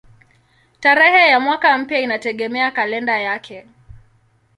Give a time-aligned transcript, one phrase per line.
[0.79, 3.67] Tarehe ya mwaka mpya inategemea kalenda yake.